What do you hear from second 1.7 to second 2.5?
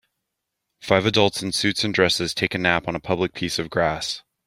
and dresses